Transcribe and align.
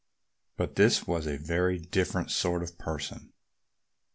But 0.57 0.77
this 0.77 1.05
was 1.05 1.27
a 1.27 1.37
very 1.37 1.77
different 1.77 2.31
sort 2.31 2.63
of 2.63 2.79
person. 2.79 3.33